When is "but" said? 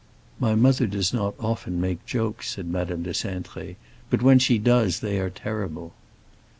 4.09-4.23